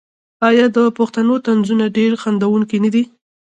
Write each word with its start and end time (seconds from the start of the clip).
آیا 0.47 0.65
د 0.75 0.77
پښتنو 0.97 1.35
طنزونه 1.45 1.85
ډیر 1.97 2.11
خندونکي 2.21 2.77
نه 2.83 2.89
دي؟ 2.93 3.03